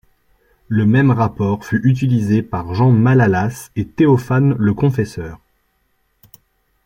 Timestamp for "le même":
0.67-1.11